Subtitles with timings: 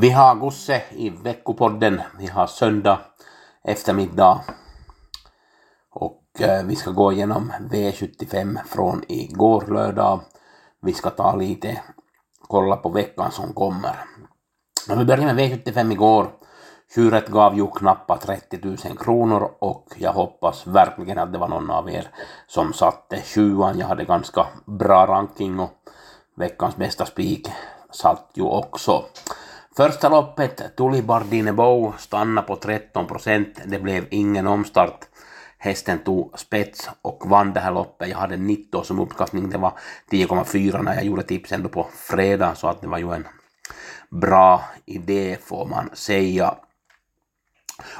[0.00, 2.00] Vi har Gusse i veckopodden.
[2.18, 2.98] Vi har söndag
[3.64, 4.40] eftermiddag.
[5.90, 10.20] Och eh, vi ska gå igenom V75 från igår lördag.
[10.82, 11.80] Vi ska ta lite,
[12.48, 14.04] kolla på veckan som kommer.
[14.88, 16.30] Men vi börjar med V75 igår.
[16.94, 21.70] Tjuret gav ju knappa 30 000 kronor och jag hoppas verkligen att det var någon
[21.70, 22.08] av er
[22.46, 23.78] som satte sjuan.
[23.78, 25.72] Jag hade ganska bra ranking och
[26.36, 27.48] veckans bästa spik
[27.92, 29.04] satt ju också.
[29.80, 33.60] Första loppet, Tulibardine Bow, stanna på 13 procent.
[33.64, 34.98] Det blev ingen omstart.
[35.58, 38.08] Hästen tog spets och vann det här loppet.
[38.08, 39.50] Jag hade 19 som uppskattning.
[39.50, 39.72] Det var
[40.10, 43.26] 10,4 när jag gjorde tipsen på fredag, så att det var ju en
[44.08, 46.54] bra idé får man säga.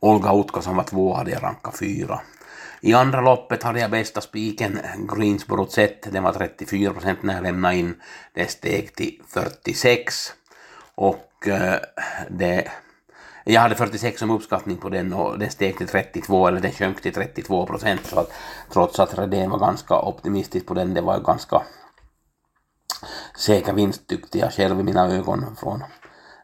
[0.00, 2.20] Olga Utka som var två hade jag rankat fyra.
[2.80, 4.78] I andra loppet hade jag bästa spiken
[5.16, 7.94] Greensboro Zet, den var 34 procent när jag lämnade in.
[8.34, 10.32] Det steg till 46
[10.94, 11.74] och Eh,
[12.30, 12.68] det,
[13.44, 17.02] jag hade 46 som uppskattning på den och den steg till 32 eller den sjönk
[17.02, 18.32] till 32 procent så att
[18.72, 21.62] trots att Redén var ganska optimistisk på den, det var ju ganska
[23.36, 25.84] säker vinst tyckte jag själv i mina ögon från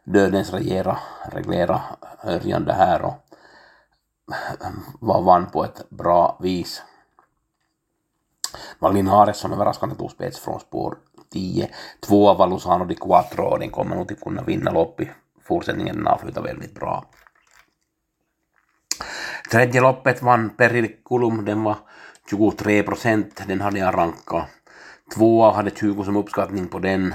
[0.03, 0.97] dödens regera,
[1.31, 1.81] reglera
[2.23, 3.13] Örjan det här och
[4.99, 6.81] var vann på ett bra vis.
[8.79, 10.97] Malin Hares som överraskande tog spets från spår
[11.33, 11.69] 10.
[12.07, 15.09] Tvåa var Luzano di Quattro och den kommer nog att kunna vinna lopp i
[15.43, 15.95] fortsättningen.
[15.95, 17.05] Den avslutar väldigt bra.
[19.51, 21.77] Tredje loppet vann Periculum, den var
[22.29, 24.45] 23 procent, den äh, hade jag rankat.
[25.15, 27.13] Tvåa hade 20 som uppskattning på den.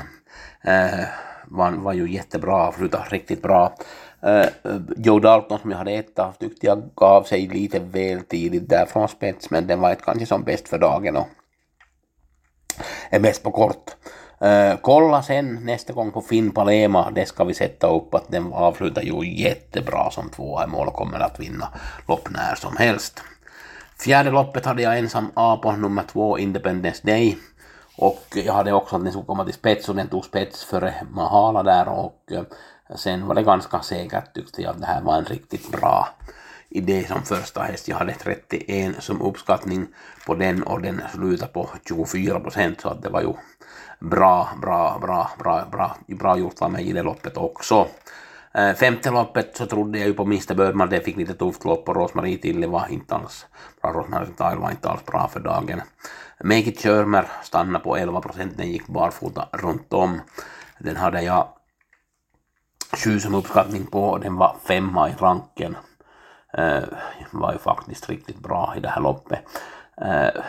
[0.64, 1.04] Eh,
[1.46, 3.74] var, var ju jättebra, avslutade riktigt bra.
[4.22, 8.20] Eh, äh, äh, Joe Dalton som jag hade etta tyckte jag gav sig lite väl
[8.20, 11.28] tidigt där från spets men den var ett kanske som bäst för dagen och
[13.10, 13.96] är bäst på kort.
[14.80, 19.02] Kolla sen nästa gång på Finn Palema, det ska vi sätta upp att den avslutar
[19.02, 21.68] ju jättebra som tvåa i mål och kommer att vinna
[22.08, 23.22] lopp när som helst.
[23.98, 27.38] Fjärde loppet hade jag ensam A på nummer två Independence Day
[27.96, 30.94] och jag hade också att den skulle komma till spets och den tog spets före
[31.10, 32.32] Mahala där och
[32.96, 36.08] sen var det ganska säkert tyckte jag att det här var en riktigt bra
[36.74, 37.88] i det som första häst.
[37.88, 39.86] Jag hade 31 som uppskattning
[40.26, 43.32] på den och den slutade på 24 procent så att det var ju
[44.00, 47.86] bra, bra, bra, bra, bra, bra gjort av mig i det loppet också.
[48.54, 51.88] Eh, femte loppet så trodde jag ju på Mr Birdman, det fick lite tufft lopp
[51.88, 53.46] och Rosmarie Tille var inte alls
[53.82, 55.80] bra, Rosmarie Tille var inte alls bra för dagen.
[56.44, 60.20] Make It Körmer stannade på 11 procent, den gick barfota runt om.
[60.78, 61.48] Den hade jag
[63.04, 65.76] sju som uppskattning på, den var femma i ranken.
[66.58, 66.84] Eh,
[67.30, 69.40] var ju faktiskt riktigt bra i det här loppet.
[69.96, 70.42] Eh,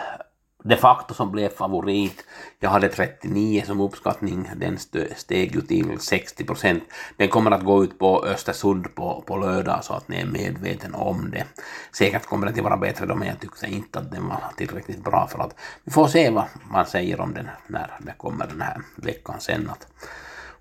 [0.68, 2.24] de facto som blev favorit,
[2.60, 4.78] jag hade 39 som uppskattning, den
[5.16, 6.84] steg ju till 60 procent.
[7.16, 10.94] Den kommer att gå ut på Östersund på, på lördag så att ni är medveten
[10.94, 11.44] om det.
[11.92, 15.04] Säkert kommer den att vara bättre då, men jag tyckte inte att den var tillräckligt
[15.04, 18.60] bra för att vi får se vad man säger om den när det kommer den
[18.60, 19.88] här veckan sen, att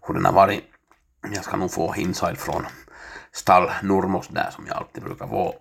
[0.07, 0.63] hur den har varit.
[1.33, 2.65] Jag ska nog få insight från
[3.35, 5.55] stall Nurmos där som jag alltid brukar få.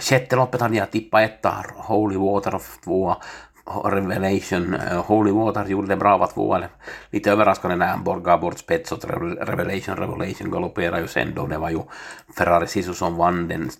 [0.00, 3.16] Sjätte loppet hade jag tippat etta, Holy Water of tvåa,
[3.84, 6.62] Revelation, uh, Holy Water gjorde det bra, var tvåa,
[7.10, 9.04] lite överraskande när han gav bort spets åt
[9.40, 11.80] Revelation, Revelation galopperade ju sen då, det var ju
[12.38, 13.70] Ferrari Sisu som vann, den.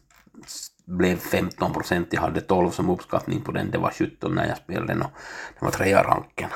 [0.84, 4.56] Blev 15 procent, jag hade 12 som uppskattning på den, det var 17 när jag
[4.56, 5.10] spelade den och
[5.58, 6.48] det var trea ranken.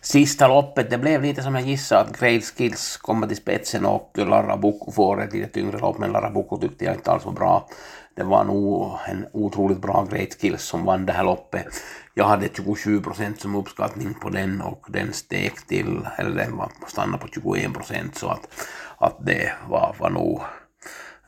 [0.00, 4.10] Sista loppet, det blev lite som jag gissade att Grave Skills kommer till spetsen och
[4.14, 7.32] Lara Boko får ett lite tyngre lopp, men Lara Boko tyckte jag inte alls var
[7.32, 7.68] bra.
[8.14, 11.66] Det var nog en otroligt bra Great Skills som vann det här loppet.
[12.14, 16.70] Jag hade 27 procent som uppskattning på den och den steg till, eller den var
[16.86, 20.42] stannade på 21 procent så att, att det var, var nog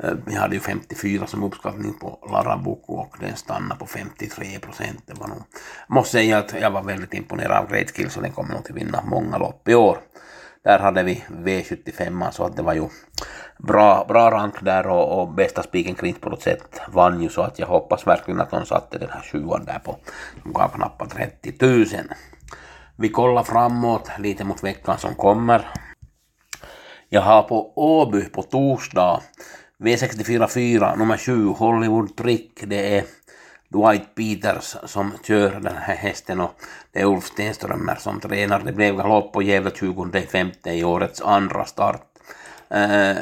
[0.03, 5.03] Eh, vi hade ju 54 som uppskattning på Larabuku och den stannade på 53 procent.
[5.07, 5.43] Det var nog,
[5.89, 8.77] måste säga att jag var väldigt imponerad av Great Skills och den kommer nog att
[8.77, 9.99] vinna många lopp i år.
[10.65, 12.89] där hade vi V75 så alltså att det var ju
[13.59, 17.43] bra, bra rank där och, och bästa spiken klint på något sätt vann ju så
[17.43, 19.97] att jag hoppas verkligen att de satte den här sjuan där på,
[20.43, 21.87] som gav knappt 30 000.
[22.97, 25.69] Vi kollar framåt lite mot veckan som kommer.
[27.09, 29.21] Jag har på Åby på torsdag
[29.81, 32.61] V64 4 nummer 7 Hollywood Trick.
[32.67, 33.05] Det är
[33.69, 36.55] Dwight Peters som kör den här hästen och
[36.93, 38.61] det är Ulf Stenströmer som tränar.
[38.65, 42.03] Det blev galopp på Gävle 25 i årets andra start.
[42.75, 43.17] Uh,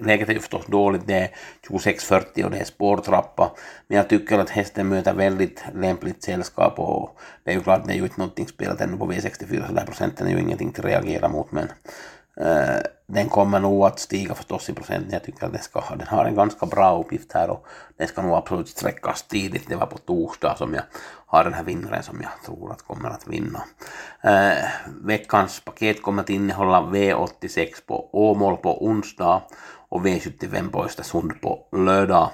[0.00, 1.30] läget är ju förstås dåligt, det är
[1.68, 3.52] 26.40 och det är spårtrappa.
[3.88, 7.92] Men jag tycker att hästen möter väldigt lämpligt sällskap och det är ju klart, det
[7.92, 10.84] är ju inte någonting spelat ännu på V64 så där procenten är ju ingenting att
[10.84, 11.68] reagera mot men
[12.40, 15.06] uh, den kommer nog att stiga förstås i procent.
[15.10, 17.66] Jag tycker att den, ska, den har en ganska bra uppgift här och
[17.96, 19.68] den ska nog absolut sträckas tidigt.
[19.68, 20.82] Det var på torsdag som jag
[21.26, 23.62] har den här vinnaren som jag tror att kommer att vinna.
[24.20, 24.64] Eh,
[25.04, 29.42] veckans paket kommer att innehålla V86 på Åmål på onsdag
[29.88, 32.30] och V75 på Östersund på lördag.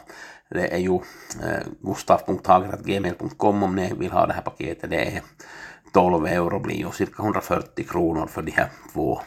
[0.51, 4.91] Det är ju eh, gustav.hager.gmail.com om ni vill ha det här paketet.
[4.91, 5.23] Det är
[5.93, 9.21] 12 euro blir ju cirka 140 kronor för de här två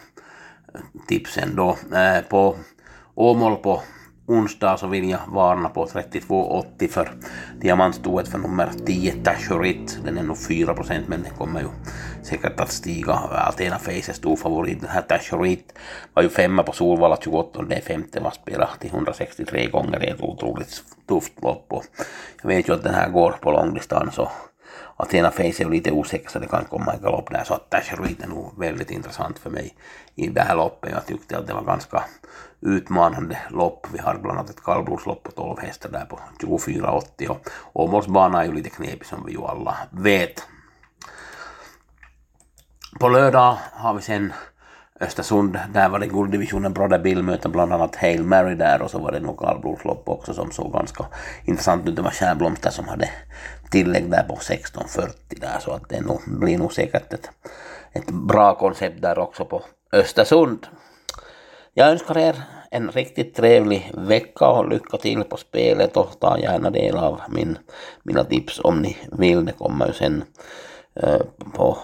[1.07, 1.77] tipsen då.
[1.95, 2.55] Eh, på
[3.15, 3.81] Åmål på
[4.27, 7.11] onsdag så vill jag varna på 32,80 för
[7.61, 9.99] diamantstoet för nummer 10 Tashurit.
[10.05, 11.67] Den är nog 4 procent men den kommer ju
[12.23, 13.13] säkert att stiga.
[13.13, 14.81] Altena Face är stor favorit.
[14.81, 15.73] Den här Tashurit
[16.13, 19.99] var ju femma på Solvalla 28 det är femte var spelar till 163 gånger.
[19.99, 21.83] Det är ett otroligt tufft lopp och
[22.41, 24.31] jag vet ju att den här går på långdistans och
[24.97, 27.69] Athena Face är ju lite osäker så det kan komma en galopp där så att
[27.69, 29.75] Tasherit är nog väldigt intressant för mig
[30.15, 30.91] i det här loppet.
[30.91, 32.03] Jag tyckte att det var ganska
[32.61, 33.87] utmanande lopp.
[33.93, 38.45] Vi har bland annat ett kallblodslopp på 12 hästar där på 24,80 och Åmålsbanan är
[38.45, 40.43] ju lite knepig som vi ju alla vet.
[42.99, 44.33] På lördag har vi sen
[44.99, 48.99] Östersund, där var det gulddivisionen Brother Bill möter bland annat Hail Mary där och så
[48.99, 51.05] var det nog kallblodslopp också som såg ganska
[51.45, 51.95] intressant ut.
[51.95, 53.09] Det var Kärnblomster som hade
[53.71, 57.29] tillägg där på 16.40 där så att det nog, blir nog säkert ett,
[57.91, 59.61] ett bra koncept där också på
[59.91, 60.67] Östersund.
[61.73, 62.35] Jag önskar er
[62.71, 67.57] en riktigt trevlig vecka och lycka till på spelet och ta gärna del av min,
[68.03, 69.45] mina tips om ni vill.
[69.45, 70.23] Det kommer ju sen
[70.95, 71.21] eh,
[71.53, 71.77] på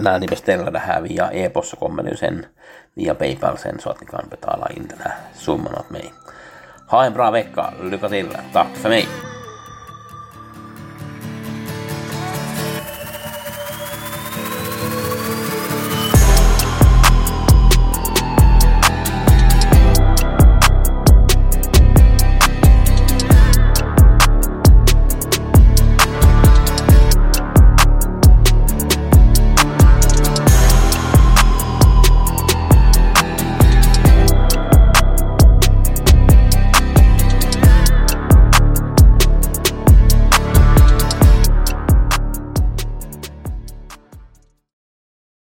[0.00, 2.46] när ni beställer det här via e-post så kommer ju sen
[2.94, 6.12] via Paypal sen så att ni kan betala in den här summan åt mig.
[6.88, 9.06] Ha en bra vecka, lycka till, tack för mig!